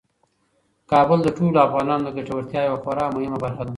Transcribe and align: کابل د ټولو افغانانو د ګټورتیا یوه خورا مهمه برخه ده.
کابل 0.91 1.19
د 1.23 1.27
ټولو 1.37 1.57
افغانانو 1.67 2.03
د 2.05 2.09
ګټورتیا 2.17 2.61
یوه 2.65 2.81
خورا 2.83 3.05
مهمه 3.15 3.37
برخه 3.43 3.63
ده. 3.65 3.69